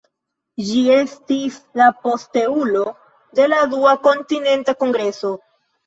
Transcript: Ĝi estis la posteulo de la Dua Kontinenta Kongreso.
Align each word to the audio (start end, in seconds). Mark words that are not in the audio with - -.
Ĝi 0.69 0.79
estis 0.93 1.59
la 1.81 1.91
posteulo 2.07 2.83
de 3.41 3.49
la 3.55 3.63
Dua 3.79 3.97
Kontinenta 4.11 4.81
Kongreso. 4.85 5.37